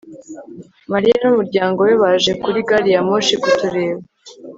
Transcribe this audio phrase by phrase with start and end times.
[0.91, 4.01] mariya n'umuryango we baje kuri gari ya moshi kutureba